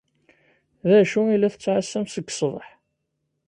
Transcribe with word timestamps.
D 0.89 0.91
acu 0.99 1.21
i 1.29 1.37
la 1.37 1.53
tettɛassamt 1.53 2.11
seg 2.13 2.27
ṣṣbeḥ? 2.33 2.67